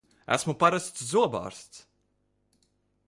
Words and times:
Esmu 0.35 0.53
parasts 0.63 1.03
zobārsts! 1.11 1.85